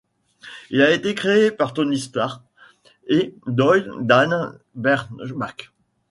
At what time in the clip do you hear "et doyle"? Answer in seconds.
3.05-3.91